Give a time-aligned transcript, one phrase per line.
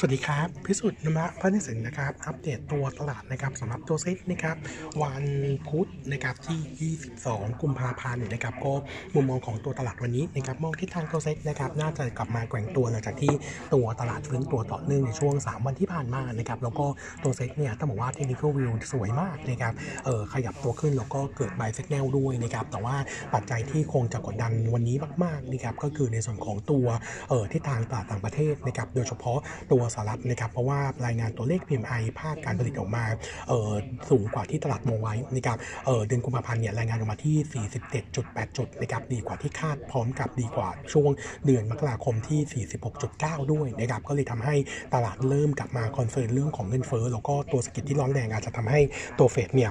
[0.00, 4.56] สวัสดีครับ พิสุทธิ์นมะพระนิสินนะครับ อัปเดตตัวตลาดนะครับสำหรับตัวเซ็ตนะครับ
[5.02, 5.24] วัน
[5.68, 6.92] พุธนะครับที่
[7.24, 8.72] 22 กุมภาพันธ์นะครับก็
[9.14, 13.32] มุมมองของตัวตลาดวันนี้นะครับมองทิศทางตัวเซ็ตนะครับน่าจะกลับมาแกว่งตัวหลังจากที่
[13.74, 16.86] ตัวตลาดฟื้นตัวต่อเนื่องในช่วง 3 วันที่ผ่านมานะครับแล้วก็
[17.22, 19.72] ตัวเซ็ตเนี่ยต้องบอกว่า technical view สวยมากนะครับ
[20.04, 22.96] เออขยับตัวขึ้นแล้วก็เกิด buy signal ด้วยนะครับแต่ว่า
[23.34, 26.86] ปัจจัยที่คงจะกดดันวันนี้มากๆนะครับก็คือในส่วนของตัว
[27.28, 29.40] เออทิศทางตลาดต่างประเทศนะครับโดยเฉพาะ
[29.72, 33.04] ตัวสหรัฐนะครับเพราะว่ารายงานตัวเลข PMI ภาคการผลิตออกมา
[34.10, 35.56] สูงกว่าที่ตลาดมองไว้นะครับ
[36.06, 37.66] เดือนกุมภาพันธ์เนี่ยรายงานออกมาที่
[37.98, 41.10] 47.8 จุดนะครับดีกว่าที่คาดพร้อมกับดีกว่าช่วง
[41.46, 42.66] เดือนมกราคมที่
[43.06, 44.54] 46.9 ด้วยนะครับก็เลยทำให้
[44.94, 48.80] ตลาดเริ่มกลับมา concern เรื่องของเงินเฟ้อแล้วก็ตัวสกิลที่ร้อนแรงอาจจะทำให้
[49.18, 49.70] ตัวเฟดเนี่ย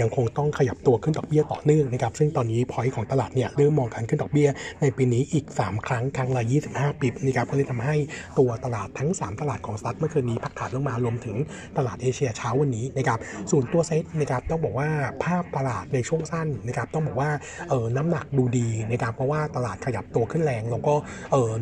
[0.00, 4.48] ยังคงต้องขยับตัวขึ้นดอกเบี้ยต่อเนื่องนะครับซึ่งตอนนี้ point ของตลาดเนี่ยเริ่มมองการขึ้นดอกเบี้ย
[4.80, 7.96] ในปีนี้อีก 3 ครั้งครั้งละ 25 bip นะครับก็เลยทำให้
[8.38, 11.36] ตัวตลาดทั้ง 3 ตลาดของสหรัฐเมื่อคืนนี้พักฐานลงมารวมถึง
[11.76, 13.18] ตลาดเอเชียเช้าวันนี้นะครับ
[13.50, 14.88] ส่วนตัวเซ็ตนะครับต้องบอกว่า
[15.24, 17.30] ภาพตลาดในช่วงสั้นนะครับต้องบอกว่า
[17.70, 20.94] เออน้ำหนักดูดีนะครับเพราะว่าตลาดขยับตัวขึ้นแรงแล้วก็
[21.32, 21.52] เออ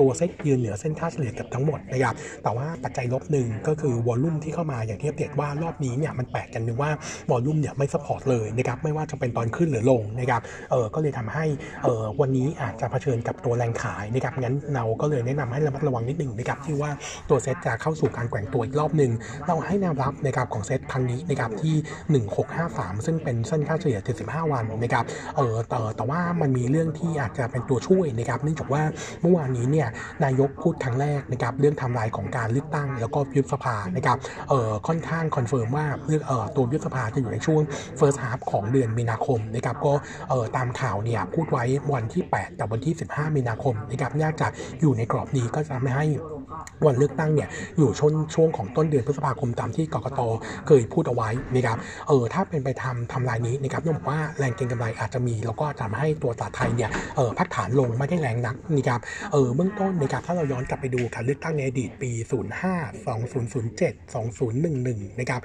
[0.00, 6.90] ตัวเซ็ตยืนเหนือเส้นค่าเฉลี่ยเกือบทั้งหมดนะครับแต่ว่าปัจจัยลบหนึ่งก็คือ volume ที่เข้ามาอย่างที่อัปเดตว่ารอบนี้เนี่ยมันแปลกอันนึงว่า
[7.30, 11.44] volume เนี่ยไม่ support เลยนะครับไม่ว่าจะเป็นตอนขึ้นหรือลงนะครับเออก็เลยทำให้
[11.84, 16.90] เออวันนี้อาจจะเผชิญกับตัวแรงขายนะครับงั้นเราก็เลยแนะนำให้ระมัดระวังนิดหนึ่งนะครับที่ว่า
[17.30, 19.12] ตัววเซตจะเข้าสู่การแกว่งตัวอีกรอบหนึ่ง
[19.46, 21.74] เราให้แนวรับนะครับของเซตครั้งนี้นะครับที่
[22.40, 25.04] 1653 ซึ่งเป็นเส้นค่าเฉลี่ย 75 วันนะครับ
[25.36, 28.82] เออแต่แต่ว่ามันมีเรื่องที่อาจจะเป็นตัวช่วยนะครับเนื่องจากว่า
[29.20, 29.88] เมื่อวานนี้เนี่ย
[30.24, 37.60] นายกพูดครั้งแรกนะครับเรื่องทม์ไลน์ของการเลือกตั้งแล้วก็ยุบสภานะครับเออค่อนข้าง confirm ว่าเรื่องเออตัวยุบสภาจะอยู่ในช่วง
[37.98, 39.92] first half ของเดือนมีนาคมนะครับก็
[40.30, 44.46] เออตามข่าวเนี่ยพูดไว้วันที่ 8 กับวันที่ 15 มีนาคมนะครับน่าจะ
[44.80, 46.06] อยู่ในกรอบนี้ก็จะไม่ให้
[46.86, 50.20] วันเลือกตั้งเนี่ยอยู่ช่วงช่วงของต้นเดือนพฤษภาคมตามที่กกต
[50.66, 51.76] เคยพูดเอาไว้นะครับ
[52.08, 59.00] เออถ้าเป็นไปทำทำลายนี้นะครับต้องบอกว่าแรงเก็งกำไรอาจจะมี แล้วก็ทำให้ตัวตลาดไทยเนี่ยเออพักฐานลงไม่ได้แรงนักนะครับ
[59.32, 62.10] เออเบื้องต้นนะครับถ้าเราย้อนกลับไปดูการเลือกตั้งในอดีตปี
[62.70, 65.40] 05 2007 2011นะครับ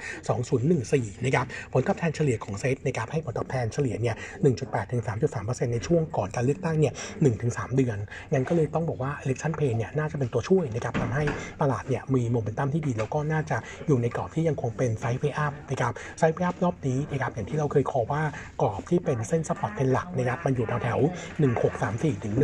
[0.60, 4.16] 2014นะครับผลตอบแทนเฉลี่ยของเซตนะครับให้ผลตอบแทนเฉลี่ยเนี่ย
[4.52, 5.02] 1.8ถึง
[5.36, 6.94] 3.3%ในช่วงก่อนการเลือกตั้งเนี่ย
[7.34, 7.98] 1-3 เดือน
[8.32, 11.24] งั้นก็เลยต้องบอกว่า election play เนี่ยน่าจะเป็นตัวช่วยนะครับทำให้
[11.60, 18.22] ตลาดเนี่ยมีโมเมนตัมที่ดีแล้วก็น่าจะอยู่ในกรอบที่ยังคงเป็น sideway up นะครับ sideway up รอบนี้นะครับอย่างที่เราเคยขอว่า
[18.62, 20.98] กรอบที่เป็นเส้น support เป็นหลักนะครับมันอยู่แถวแถว
[21.60, 22.34] 1634ถึง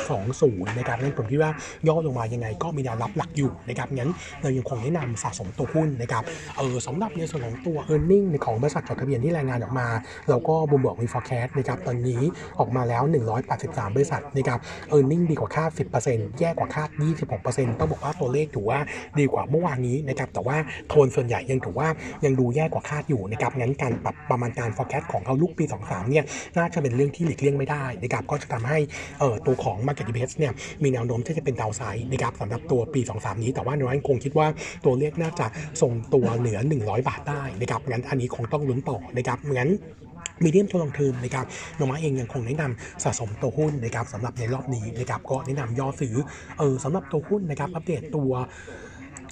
[0.00, 1.50] 1620นะครับนั่นผมคิดว่า
[1.88, 4.10] ย่อลงมายังไงก็มีแนวรับหลักอยู่นะครับงั้น
[4.42, 6.22] เรายังคงแนะนำสะสมตัวหุ้นนะครับ
[6.56, 9.86] เออสำหรับในส่วนของตัว e a r n i n g ของบริษัทจดทะเบียนที่รายงานออกมา
[10.28, 12.22] เราก็บุมบอกมี forecast นะครับตอนนี้
[12.58, 13.02] ออกมาแล้ว
[13.48, 14.58] 183 บริษัทนะครับ
[14.94, 15.70] e a r n i n g ดีกว่าคาด
[16.04, 16.88] 10%แย่กว่าคาด
[17.34, 18.80] 26%ต้องบอกว่าตัวเลขถือว่า
[19.18, 20.56] ดีกว่าเมื่อวานนี้นะครับแต่ว่า
[20.88, 21.88] โทนส่วนใหญ่ยังถือว่า
[22.24, 26.24] ยังดูแย่กว่าคาดอยู่นะครับงั้นการปรับประมาณการ forecast ของเขาลุกปี 23 เนี่ย
[26.58, 28.78] น่าจะเป็นเรื่องที่หลีกเลี่ยงไม่ได้นะครับก็จะทำให้
[29.20, 30.52] เอ่อตัวของ market EPS เนี่ย
[30.82, 34.46] มีแนวโน้มที่จะเป็นดาวไซด์นะครับสำหรับตัวปี 23 นี้แต่ว่าในวันคงคิดว่า
[34.84, 35.46] ตัวเลขน่าจะ
[35.80, 39.70] ทรงตัวเหนือ 100 บาทได้นะครับงั้นอันนี้คงต้องลุ้นต่อนะครับงั้น
[40.44, 41.46] มีเดียมตัวลงทุนนะครับ
[41.78, 46.14] นมาเองยังคงแนะนำสะสมตัวหุ้นนะครับสำหรับในรอบนี้นะครับก็แนะนำย่อซื้อ
[46.58, 48.32] เออสำหรับตัวหุ้นนะครับอัปเดตตัว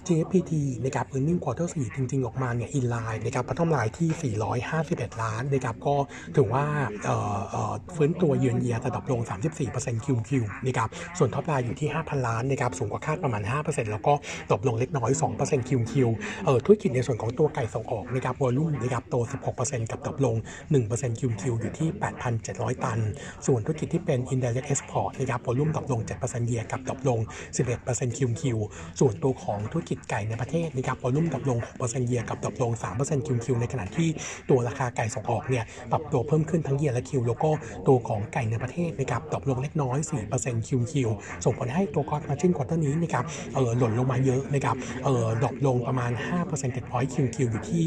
[0.08, 0.52] JFPT
[0.84, 4.34] นะครับ earning quarter 4 จริง ๆ ออกมาเนี่ยอินไลน์นะครับพัฒนาลายที่
[4.76, 5.96] 451 ล้านนะครับ ก็
[6.36, 6.64] ถือว่า
[7.04, 9.20] เอ่อเอ่อฟื้นตัว year on year แต่ drop ลง
[9.68, 10.30] 34% QQ
[10.66, 10.88] นะครับ
[11.18, 14.12] ส่วน top line อยู่ที่ 5,000 ล้านนะครับสูงกว่าคาดประมาณ 5%แล้วก็
[14.50, 15.10] drop ลงเล็กน้อย
[15.40, 15.92] 2% QQ
[16.44, 19.16] เอ่อธุรกิจในส่วนของตัวไก่ส่งออกนะครับ volume นะครับโต
[19.54, 20.36] 16%กับ drop ลง
[20.78, 21.88] 1% QQ อยู่ที่
[22.36, 22.98] 8,700 ตัน
[23.46, 27.20] ส่วนธุรกิจที่เป็น indirect export นะครับ volume drop ลง 7% year กับ drop ลง
[27.68, 28.42] 11% QQ
[29.00, 34.08] ส่วนตัวของธุรกิจไก่ในประเทศนะครับ volume drop ลง6% year กับ drop ลง 3% QQ ในขณะที่
[34.50, 37.50] ตัวราคาไก่ส่งออกเนี่ยปรับตัวเพิ่มขึ้นทั้ง year และ Q แล้วก็
[37.88, 39.98] ตัวของไก่ในประเทศนะครับ drop ลงเล็กน้อย
[40.34, 40.94] 4% QQ
[41.44, 46.10] ส่งผลให้ตัว gross margin quarter นี้นะครับเออหล่นลงมาเยอะนะครับเออ drop ลงประมาณ
[46.46, 47.82] 5% 7 point QQ อยู่ที่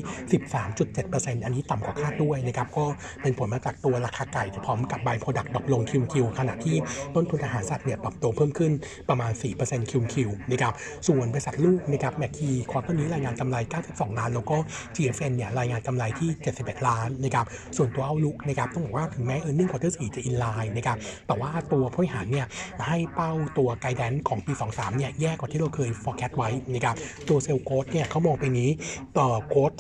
[0.76, 2.86] 13.7%อันนี้ต่ำกว่าคาดด้วยนะครับก็
[3.22, 6.76] เป็นผลมาจากตัวราคาไก่พร้อมกับ by-product drop ลง QQ ขณะที่
[7.16, 8.72] ต้นทุนอาหารสัตว์เนี่ยปรับตัวเพิ่มขึ้น
[9.10, 9.32] ประมาณ
[9.62, 10.16] 4% QQ
[10.52, 10.74] นะครับ
[11.08, 13.58] ส่วนบริษัทลูกนะครับ McKey quarter นี้รายงานกำไร
[13.88, 14.58] 92 ล้าน แล้วก็
[14.96, 16.30] GFN เนี่ยรายงานกำไรที่
[16.60, 17.46] 71 ล้านนะครับ
[17.78, 20.98] ส่วนตัว outlook นะครับต้องบอกว่าถึงแม้ e a r n i n g quarter 4จะอินไลน์นะครับ
[21.28, 22.48] แต่ว่าตัวผู้บริหารเนี่ย
[22.88, 26.96] ให้เป้าตัว guidance ของปี 23 เนี่ยแย่กว่าที่เราเคย forecast ไว้นะครับ
[27.30, 28.70] ตัว sales growth เนี่ยเขามองปีนี้
[29.18, 29.72] ตัว growth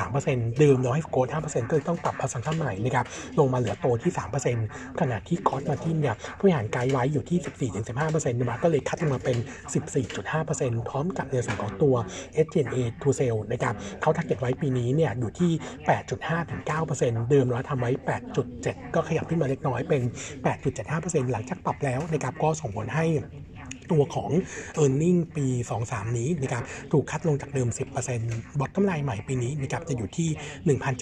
[0.00, 3.06] 2-3%เดิมเราให้ growth 5%ก็เลยต้องปรับพัฒนาใหม่นะครับ
[3.38, 4.12] ลงมาเหลือโตที่
[4.56, 7.38] 3%ขณะที่ gross margin เนี่ยผู้บริหารไกด์ไว้อยู่ที่
[7.88, 9.36] 14-15%นะครับก็เลยคัดลงมาเป็น
[10.12, 11.96] 14.5%พร้อมกับในส่วนส่วนของตัว
[12.46, 15.52] SG&A to sale นะครับเขาทักเก็ตไว้ปีนี้เนี่ยอยู่ที่
[16.40, 17.90] 8.5-9%เดิมเราทำไว้
[18.42, 20.02] 8.7 ก็ขยับขึ้นมาเล็กน้อยเป็น
[20.66, 23.06] 8.75%หลังจากปรับแล้วนะครับก็ส่งผลให้
[23.90, 24.30] ตัวของ
[24.82, 25.46] e a r n i n g ปี
[25.82, 26.62] 23 นี้นะครับ
[26.92, 27.68] ถูกคัดลงจากเดิม
[28.14, 30.28] 10% bottom line ใหม่ปีนี้นะครับจะอยู่ที่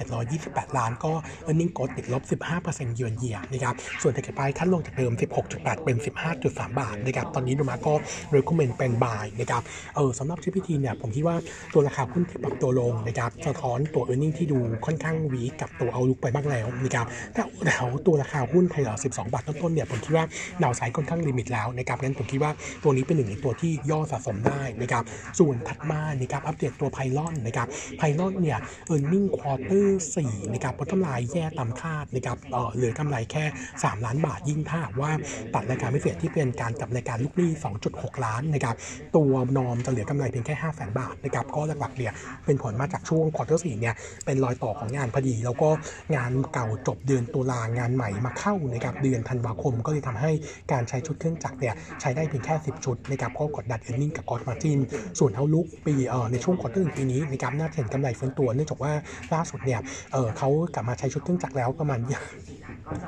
[0.07, 1.13] 1,728 ล้าน ก็
[1.49, 2.23] e a r n i n g กดติดลบ
[2.61, 5.13] 15%เยือนเยียนะครับส่วน target price คัดลงจากเดิม
[5.49, 5.97] 16.8 เป็น
[6.39, 7.95] 15.3 บาทนะครับตอนนี้ดูมาก็
[8.35, 9.63] recommend เป็น buy นะครับ
[9.97, 11.37] เออสำหรับ GPT เนี่ยผมคิดว่า
[11.73, 17.73] ตัวราคาหุ้นที่ปรับตัวลงนะครับสะท้อนตัว e a r n i n g ที่ดูค่อนข้างวีกับตัวเอาลุกไปบ้างแล้วนะครับแต่แต่
[18.07, 20.25] ตัวราคาหุ้นไทยเหรอ12 บาทต้นๆเนี่ยผมคิดว่า
[20.63, 22.53] ดาวไซด์ค่อนข้างลิมิตแล้วนะครับงั้นผมคิดว่า
[22.83, 25.05] ตัวนี้เป็นหนึ่งในตัวที่ย่อสะสมได้นะครับ
[25.39, 27.69] ส่วนถัดมานะครับอัปเดตตัวไพลอนนะครับ
[27.99, 33.45] ไพลอนเนี่ย earning quarter สี่นะครับผลกำไรแย่ตามคาดนะครับเออเหลือกำไรแค่
[33.77, 35.13] 3 ล้านบาทยิ่งถ้าว่า
[35.55, 37.51] ตัดรายการพิเศษที่เป็นการกลับรายการลูกหนี้
[37.89, 38.77] 2.6 ล้านนะครับ
[39.17, 42.13] ตัว norm จะเหลือกำไรเพียงแค่ 5 0 0 0 0 0 บาทนะครับก็หลักๆเนี่ย
[42.47, 43.95] เป็นผลมาจากช่วง quarter สี่เนี่ย
[44.25, 45.69] เป็นรอยต่อของงานพอดี แล้วก็
[46.17, 50.31] งานเก่าจบเดือนตุลางานใหม่มาเข้านะครับเดือนธันวาคมก็เลยทำให้
[50.73, 54.79] การใช้ชุดเครื่องจักรเนี่ยใช้ได้เพียงแค่10ชุดนะครับก็กดดันเอ r ร์เน็งกับกอดมาจิน
[55.19, 58.93] ส่วน outlook ปีเอ่อในช่วง quarter หนึ่งปีนี้นะครับน่าจะเห็นกำไรฟื้นตัวเนื่องจากว่า
[59.33, 59.81] ล่าสุดเนี่ย
[60.13, 62.01] เออเขากลับมาใช้ชุดเครื่องจักรแล้วประมาณ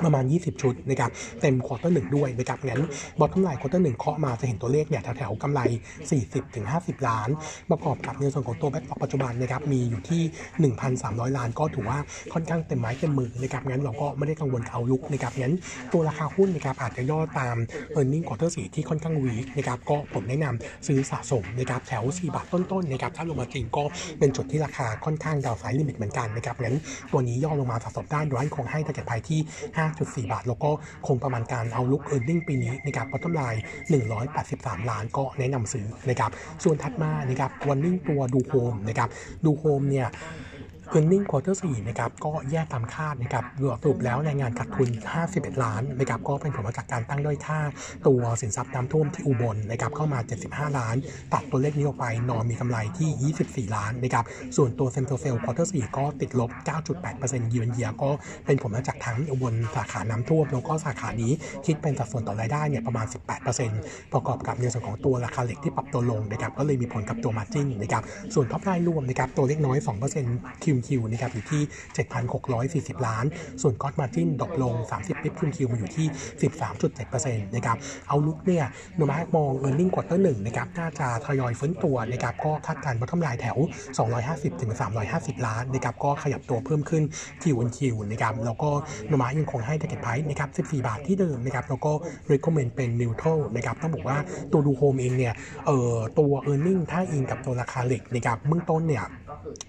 [0.05, 1.11] ประมาณ 20 ชุดนะครับ
[1.41, 2.81] เต็ม quarter หนึ่งด้วยนะครับงั้น
[3.19, 5.61] bottom line quarter หนึ่งคาดว่าจะเห็นตัวเลขเนี่ยแถวๆกำไร
[6.33, 7.29] 40-50 ล้าน
[7.69, 11.97] ประกอบกับในส่วนของตัว backlog ปัจจุบันนะครับมีอยู่ที่ 1,300 ล้านก็ถือว่า
[12.33, 15.53] ค่อนข้างเต็มไม้เต็มมือนะครับงั้นเราก็ไม่ได้กังวล outlook นะครับงั้น
[15.93, 17.55] ตัวราคาหุ้นนะครับอาจจะย่อตาม
[17.99, 23.83] e a r n i n g ควอเตอร์สี่ที่ค่อนข้างวีนะครับก็ผมแนะนำซื้อสะสมนะครับแถว 4 บาทต้นๆนะครับถ้าลงมาจริงก็
[24.19, 26.77] เป็นจุดที่ราคาค่อนข้าง downside limit เหมือนกันนะครับงั้น
[27.11, 29.39] ตัวนี้ย่อลงมาสะสมได้โดยคงให้ target price ที่
[30.25, 30.71] 5.4 บาท แล้วก็
[31.07, 33.55] คงประมาณการ outlook earning ปีนี้นะครับ bottom line
[34.21, 36.31] 183 ล้านก็แนะนำซื้อนะครับ
[36.63, 39.09] ส่วนถัดมานะครับ earning ตัวดูโฮมนะครับ
[39.45, 40.07] ดูโฮมเนี่ย
[40.97, 43.43] e a r n i n g quarter 4นะครับก็แย่ตามคาดนะครับ
[43.81, 44.89] สรุปแล้วรายงานขาดทุน
[45.25, 47.59] 51 ล้านนะครับก็เป็นผลมาจากการตั้งด้อยค่า
[48.07, 50.19] ตัวสินทรัพย์น้ำท่วมที่อุบลนะครับเข้ามา
[50.49, 50.95] 75 ล้าน
[51.33, 53.33] ตัดตัวเลขนี้ออกไปนอนมีกำไรที่
[53.67, 54.25] 24 ล้านนะครับ
[54.57, 56.51] ส่วนตัวเซ็น t ร a เซลควอเตอร์4ก็ติดลบ
[57.01, 58.09] 9.8%เยือนเยียก็
[58.45, 61.31] เป็นผลมาจากทั้งอุบลสาขาน้ำท่วมแล้วก็สาขานี้
[61.65, 63.05] คิดเป็นสัดส่วนต่อรายได้เนี่ยประมาณ
[63.59, 68.03] 18%ประกอบกับในส่วนของตัวราคาเหล็กที่ปรับตัวลงนะครับก็เลยมีผลกับตัว margin นะครับ
[68.33, 69.77] ส่วน top line รวมนะครับตัวเล็กน้อย
[70.21, 71.61] 2% QQ นะครับอยู่ที่
[72.99, 73.25] 7,640 ล้าน
[73.61, 76.07] ส่วน gross margin drop ลง 30 bps QQ มาอยู่ที่
[76.85, 77.77] 13.7%นะครับ
[78.07, 78.65] เอาลุกเนี่ย
[78.95, 83.57] โนมามองเอ r ร์เน็งควอเตอร์หนึ่งนะครับน่าจะทยอยฟื้นตัวนะครับก็คาดการณ์ว่า bottom line แถว
[84.09, 84.71] 250ถึง
[85.09, 87.03] 350 ล้านนะครับก็ขยับตัวเพิ่มขึ้น
[87.43, 88.69] QQ นะครับแล้วก็
[89.07, 91.91] โนมูระยังคงให้ t เก็ตไพร์นะครับ14 บาทที่เดิมนะครับแล้วก็
[92.31, 94.17] recommend เป็น neutral นะครับต้องบอกว่า
[94.51, 95.33] ตัวดูโฮมเองเนี่ย
[95.65, 99.03] เอ่อตัว e a r n i n g ถ้าอิงกับตัวราคาเหล็กนะครับเบื้องต้นเนี่ย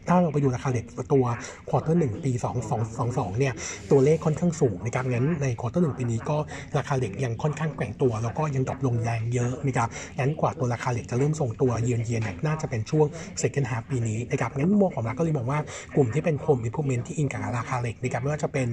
[0.09, 1.25] ถ้าเราไปดูราคาเหล็กตัว
[1.69, 3.55] quarter หนึ่งปี2 2 2 2เนี่ย
[3.91, 6.37] ตัวเลขค่อนข้างสูงนะครับงั้นใน quarter หนึ่งปีนี้ก็
[6.79, 9.89] ราคาเหล็กยังค่อนข้างแกว่งตัว แล้วก็ยัง drop ลงแรงเยอะนะครับ
[10.19, 13.07] งั้นกว่าตัวราคาเหล็กจะเริ่มส่งตัวเยือนเยียนน่าจะเป็นช่วง
[13.43, 15.61] second half ปีนี้นะครับงั้นมองของเราก็เลยมองว่า
[15.97, 18.69] กลุ่มที่เป็น home improvement ที่อิงกับราคาเหล็กนะครับไม่ว่าจะเป็น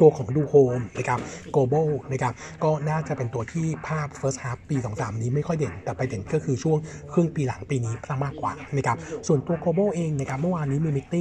[0.00, 1.18] ตัวของดูโฮมนะครับ
[1.54, 2.32] Global นะครับ
[2.64, 6.78] ก็น่าจะเป็นตัวที่ภาพ first half ปี 23 นี้ไม่ค่อยเด่น แต่ไปเด่นก็คือช่วง
[7.12, 11.16] ครึ่งปีหลังปีนี้ซะมากกว่านะครับส่วนตัว Global เองนะครับเมื่อวานนี้มี meeting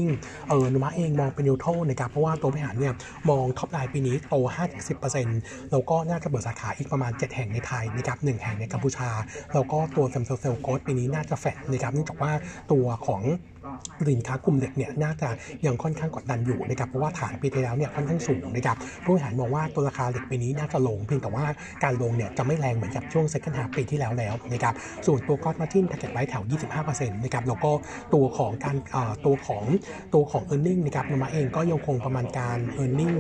[0.50, 2.94] เออโนมูระเองมองเป็น neutral นะครับเพราะว่าตัวบริหารเนี่ย
[3.30, 4.36] มอง top line ปีนี้โต
[5.04, 9.10] 5-10%แล้วก็น่าจะเปิดสาขาอีกประมาณ 7 แห่งในไทยนะครับ1แห่งในกัมพูชา
[9.54, 12.32] แล้วก็ตัว same-store sales growth ปีนี้น่าจะแฟดนะครับเนื่องจากว่า
[12.72, 13.24] ตัวของ
[14.10, 15.30] สินค้ากลุ่มเหล็กเนี่ยน่าจะ
[15.66, 21.46] ยังค่อนข้างกดดันอยู่นะครับเพราะว่าฐานปีที่แล้วเนี่ยค่อนข้างสูงนะครับผู้บริหารมองว่าตัวราคาเหล็กปีนี้น่าจะลงเพียงแต่ว่า
[21.84, 24.74] การลงเนี่ยจะไม่แรงเหมือนกับช่วง second half ปีที่แล้วแล้วนะครับ
[25.06, 26.44] ส่วนตัวก้อนมาจินแทเก็ตไว้แถว
[26.80, 27.72] 25%นะครับแล้วก็
[28.14, 28.76] ตัวของการ
[29.26, 29.64] ตัวของ
[30.14, 33.18] ตัวของ e a r n i n g นะครับนมาเองก็ยังคงประมาณการ e a r n i n g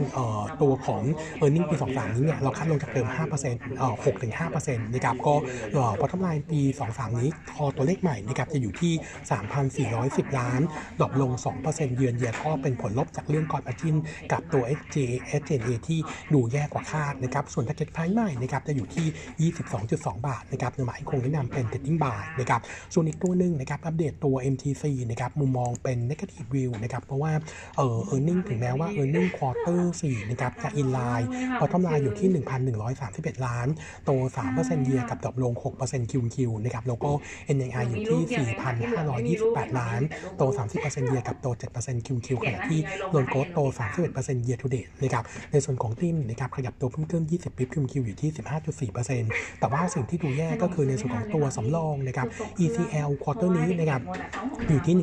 [0.61, 1.01] ตัวของ
[1.41, 3.07] e a r n i n g ปี 23 นี้เนี่ยเราคาดลงจากเดิม
[3.41, 3.95] 5%เอ่อ
[4.39, 5.33] 6-5%นะครับก็
[5.99, 8.93] พอทำลายปี 23 นี้พอตัวเลขใหม่นะครับจะอยู่ที่
[9.89, 10.61] 3,410ล้าน
[10.99, 11.31] drop ลง
[11.65, 13.95] 2% year on year ก็เป็นผลลบจากเรื่อง gross margin
[14.31, 14.95] กับตัว SG
[15.41, 15.99] SGA ที่
[16.33, 19.51] ดูแย่กว่าคาดนะครับ ส่วน target price ใหม่นะครับจะอยู่ที่
[19.87, 22.61] 22.2 บาทนะครับโนมูระยังคงแนะนำเป็น trading buy นะครับ
[22.93, 27.33] ส่วนอีกตัวหนึ่งนะครับอัปเดตตัว MTC นะครับมุมมองเป็น negative view นะครับเพราะว่า
[27.77, 31.25] เอ่อ earning ถึงแม้ว่า earning quarter 4นะครับจะ in line
[31.59, 32.29] bottom line อยู่ที่
[32.87, 33.67] 1,131 ล้าน
[34.05, 34.11] โต
[34.49, 37.11] 3% year กับ drop ลง 6% QQ นะครับแล้วก็
[37.55, 38.21] NII อยู่ที่
[39.17, 40.01] 4,528 ล้าน
[40.37, 40.43] โต
[40.79, 41.47] 30%เยียกับโต
[41.77, 42.79] 7% QQ ขณะที่
[43.11, 43.59] loan growth โต
[44.07, 48.29] 31% year to date นะครับในส่วนของ NIM นะครับขยับตัวเพิ่มขึ้น 20 bps QQ อยู่ที่
[48.89, 52.27] 15.4%แต่ว่าสิ่งที่ดูแย่ก็คือในส่วนของตัวสำรองนะครับ
[52.63, 54.01] ECL quarter นี้นะครับ
[54.67, 54.95] อยู่ที่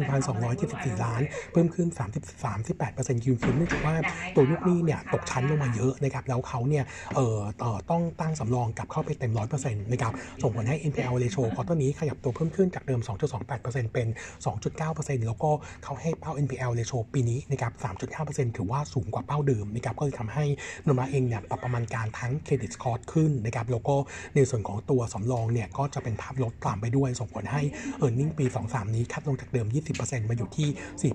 [0.49, 1.23] 1,274 ล้าน
[1.53, 3.95] เพิ่มขึ้น30 38% QQ เนื่องจากว่า
[4.37, 6.85] ตัวลูกหนี้เนี่ยตกชั้นลงมาเยอะนะครับแล้วเขาเนี่ย
[7.17, 13.01] เอ่อเอ่อต้องตั้งสำรองกลับเข้าไปเต็ม 100%นะครับส่งผลให้ NPL ratio quarter นี้ขยับตัวเพิ่มขึ้นจากเดิม
[13.47, 14.09] 2.28%เป็น
[14.47, 15.51] 2.9%แล้วก็
[15.85, 17.73] เขาให้เป้า NPL ratio ปีนี้นะครับ
[18.15, 20.45] 3.5%ถือว่าสูงกว่าเป้าเดิมนะครับ ก็เลยทำให้
[20.87, 23.97] นมาเองเนี่ยปรับประมาณการทั้งเครดิตสกอร์ขึ้นนะครับ แล้วก็
[24.35, 27.63] ในส่วนของตัวสำรองเนี่ยก็จะเป็นภาพลดตามไปด้วย ส่งผลให้
[28.05, 29.67] e a r n i n g ปี 23 นี้คัดลงจากเดิม
[29.99, 31.13] 20%มาอยู่ที่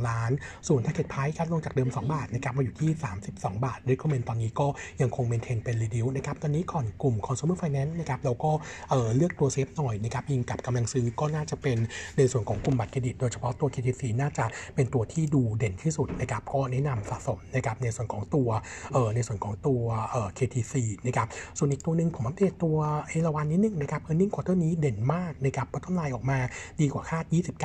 [0.00, 0.30] 4,692 ล้าน
[0.68, 2.90] ส่วน target price คัดลงจากเดิม 2 บาทนะครับมาอยู่ที่
[3.26, 4.66] 32 บาท recommend ตอนนี้ก็
[5.00, 8.50] ยังคง maintain เป็น reduce นะครับ ตอนนี้ก่อนกลุ่ม consumer finance นะครับเราก็
[8.90, 11.78] เอ่อเลือกตัวเซฟหน่อยนะครับยิงกับกำลังซื้อก็น่าจะเป็น
[12.16, 14.44] ในส่วนของกลุ่มบัตรเครดิตโดยเฉพาะตัว KTC น่าจะ
[14.74, 18.48] เป็นตัวที่ดูเด่นที่สุดนะครับก็แนะนำสะสมนะครับในส่วนของตัว
[18.92, 20.74] เอ่อในส่วนของตัวเอ่อ KTC
[21.06, 21.26] นะครับ
[21.58, 26.38] ส่วนอีกตัวหนึ่งผมอัปเดตตัวเอราวัณนิดนึงนะครับ earning quarter นี้เด่นมากนะครับ bottom line ออกมา
[26.80, 27.24] ดีกว่าคาด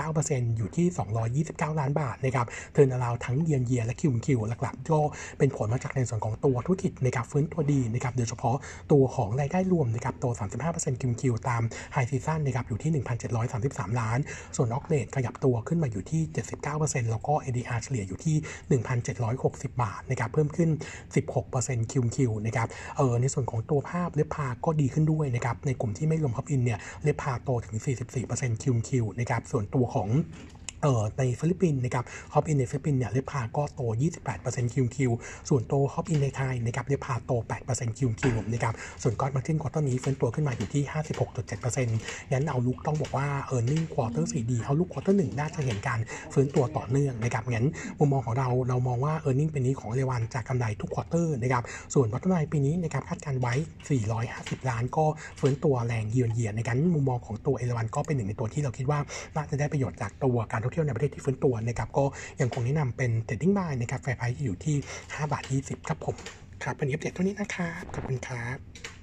[0.09, 0.87] 29%อยู่ที่
[1.43, 4.99] 229 ล้านบาทนะครับ turnaround ทั้ง year year และ QQ หลักๆก็
[5.39, 8.55] เป็นผลมาจากในส่วนของตัวธุรกิจนะครับฟื้นตัวดีนะครับโดยเฉพาะ
[8.91, 10.25] ตัวของรายได้รวมนะครับโต
[10.63, 11.61] 35% QQ ตาม
[11.93, 12.91] high season นะครับอยู่ที่
[13.45, 14.19] 1,733 ล้าน
[14.55, 16.21] ส่วน occ rate ขยับตัวขึ้นมาอยู่ที่
[16.65, 18.35] 79%แล้วก็ ADR เฉลี่ยอยู่ที่
[19.13, 20.69] 1,760 บาทนะครับเพิ่มขึ้น
[21.31, 27.75] 16% QQ นะครับเออในส่วนของตัวภาพ RevPAR ก็ดีขึ้นด้วยนะครับในกลุ่มที่ไม่รวม Hop Inn เนี่ย RevPAR โตถึง
[28.19, 30.09] 44% QQ นะครับส่วนตัวของ
[30.85, 33.81] เอ่อในฟิลิปปินส์นะครับ Hop Inn ในฟิลิปปินส์เนี่ย RevPAR ก็โต
[34.27, 35.11] 28% QQ
[35.49, 37.31] ส่วนตัว Hop Inn ในไทยนะครับ RevPAR โต
[37.65, 38.73] 8% QQ นะครับ
[39.03, 40.83] ส่วน gross margin quarter นี้ฟื้นตัวขึ้นมาอยู่ที่
[41.57, 45.99] 56.7%งั้น outlook ต้องบอกว่า earning quarter สี่ดี outlook quarter หนึ่งน่าจะเห็นการ
[46.33, 47.67] ฟื้นตัวต่อเนื่องนะครับงั้น
[47.99, 51.63] มุมมองของเราเรามองว่า earning ปีนี้ของเอราวัณจะกำไรทุก quarter นะครับ
[51.93, 53.53] ส่วนวัตถุนายปีนี้นะครับคาดการณ์ไว้
[54.11, 55.05] 450 ล้าน ก็
[55.39, 58.99] ฟื้นตัวแรง year year งั้นมุมมองของตัวเอราวัณก็เป็นหนึ่งในตัวที่เราคิดว่า
[59.35, 62.05] น่าจะได้ประโยชน์จากตัวการท่องเที่ยวในประเทศที่ฟื้นตัวนะครับก็
[62.41, 66.15] ยังคงแนะนำเป็น trading buy นะครับ fair price อยู่ที่5บาท20ครับผม
[66.63, 68.94] ครับวันนี้อัปเดตเท่านี้นะครับขอบคุณครับ